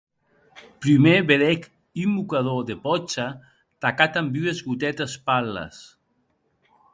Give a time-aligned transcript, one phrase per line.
[0.85, 1.67] Prumèr vedec
[2.05, 3.27] un mocador de pòcha
[3.85, 5.75] tacat damb ues gotetes palles.